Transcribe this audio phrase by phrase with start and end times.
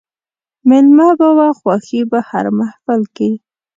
[0.69, 3.29] مېلمنه به وه خوښي په هر محل کښي